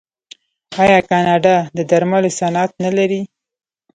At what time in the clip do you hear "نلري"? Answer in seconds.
2.83-3.21